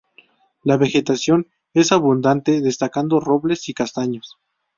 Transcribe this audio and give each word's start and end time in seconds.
La 0.63 0.77
vegetación 0.77 1.45
es 1.75 1.91
abundante, 1.91 2.61
destacando 2.61 3.19
robles 3.19 3.69
y 3.69 3.75
castaños. 3.75 4.39